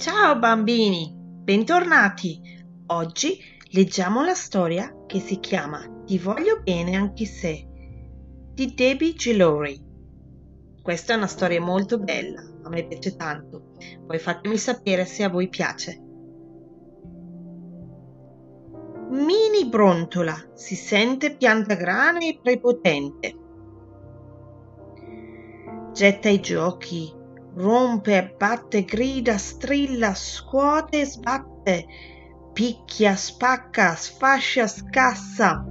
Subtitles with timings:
[0.00, 2.40] Ciao bambini, bentornati.
[2.86, 3.38] Oggi
[3.72, 7.68] leggiamo la storia che si chiama Ti voglio bene anche se
[8.54, 9.78] di Debbie Gillory.
[10.80, 13.74] Questa è una storia molto bella, a me piace tanto.
[14.06, 16.02] Poi fatemi sapere se a voi piace.
[19.10, 23.36] Mini Brontola si sente piantagrane e prepotente.
[25.92, 27.18] Getta i giochi
[27.54, 31.86] rompe, batte, grida, strilla, scuote sbatte,
[32.52, 35.64] picchia, spacca, sfascia, scassa,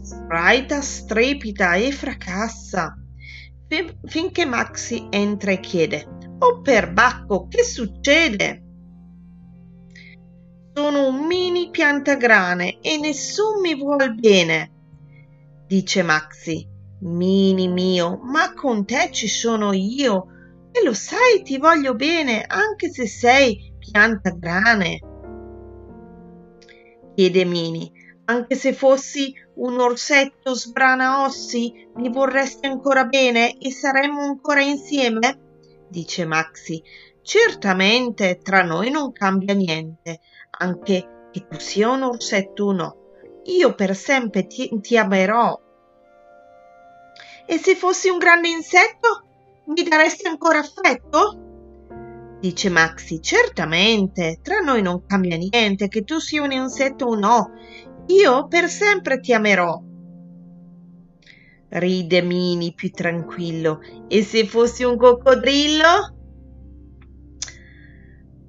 [0.00, 2.96] sbraita, strepita e fracassa,
[4.04, 8.62] finché Maxi entra e chiede Oh perbacco, che succede?
[10.74, 14.72] Sono un mini piantagrane e nessun mi vuol bene,
[15.68, 16.68] dice Maxi.
[17.02, 20.31] Mini mio, ma con te ci sono io
[20.72, 25.00] e lo sai, ti voglio bene, anche se sei pianta grane.
[27.14, 27.92] Chiede Mini,
[28.24, 35.38] anche se fossi un orsetto sbranaossi, mi vorresti ancora bene e saremmo ancora insieme?
[35.88, 36.82] Dice Maxi.
[37.20, 40.20] Certamente tra noi non cambia niente,
[40.58, 42.96] anche che tu sia un orsetto o no.
[43.44, 45.60] Io per sempre ti, ti amerò.
[47.46, 49.26] E se fossi un grande insetto?
[49.64, 52.36] Mi daresti ancora affetto?
[52.40, 57.52] Dice Maxi, certamente, tra noi non cambia niente, che tu sia un insetto o no.
[58.06, 59.80] Io per sempre ti amerò.
[61.68, 63.80] Ride Mini più tranquillo.
[64.08, 66.16] E se fossi un coccodrillo?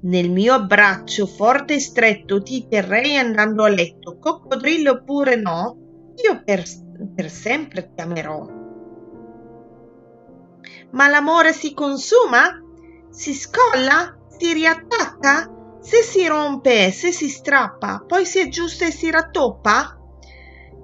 [0.00, 4.18] Nel mio abbraccio forte e stretto ti terrei andando a letto.
[4.18, 6.12] Coccodrillo oppure no?
[6.22, 6.62] Io per,
[7.14, 8.57] per sempre ti amerò.
[10.92, 12.62] Ma l'amore si consuma?
[13.10, 14.16] Si scolla?
[14.38, 15.78] Si riattacca?
[15.80, 19.98] Se si rompe, se si strappa, poi si aggiusta e si rattoppa?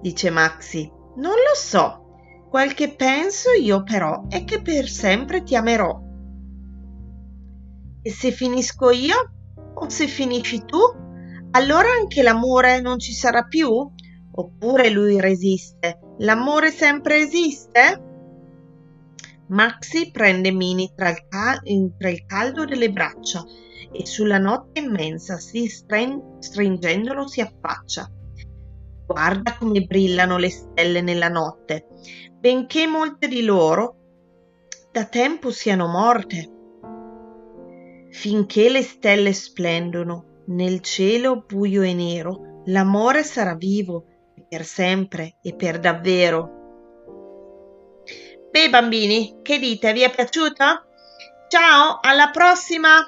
[0.01, 0.91] Dice Maxi.
[1.17, 2.47] Non lo so.
[2.49, 6.01] Quel che penso io però è che per sempre ti amerò.
[8.03, 9.17] E se finisco io?
[9.75, 10.79] O se finisci tu?
[11.53, 13.71] Allora anche l'amore non ci sarà più?
[14.37, 16.01] Oppure lui resiste?
[16.19, 18.14] L'amore sempre esiste?
[19.49, 21.61] Maxi prende Mini tra il, cal-
[21.99, 23.45] tra il caldo delle braccia
[23.93, 28.11] e sulla notte immensa si stren- stringendolo si affaccia.
[29.07, 31.87] Guarda come brillano le stelle nella notte,
[32.33, 33.97] benché molte di loro
[34.91, 36.51] da tempo siano morte.
[38.11, 44.07] Finché le stelle splendono nel cielo buio e nero, l'amore sarà vivo
[44.49, 46.64] per sempre e per davvero.
[48.55, 49.93] Beh bambini, che dite?
[49.93, 50.65] Vi è piaciuto?
[51.49, 53.05] Ciao, alla prossima!